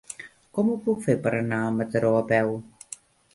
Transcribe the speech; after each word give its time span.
Com 0.57 0.71
ho 0.71 0.77
puc 0.87 1.03
fer 1.07 1.15
per 1.27 1.33
anar 1.41 1.59
a 1.67 1.75
Mataró 1.81 2.15
a 2.21 2.25
peu? 2.33 2.51